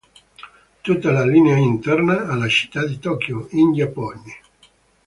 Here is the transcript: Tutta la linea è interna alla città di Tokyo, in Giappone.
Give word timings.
Tutta 0.81 1.11
la 1.11 1.23
linea 1.27 1.53
è 1.53 1.59
interna 1.59 2.25
alla 2.27 2.47
città 2.47 2.83
di 2.83 2.97
Tokyo, 2.97 3.47
in 3.51 3.71
Giappone. 3.75 4.35